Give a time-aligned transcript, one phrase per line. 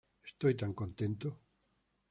[0.29, 1.27] Estoy tan contento!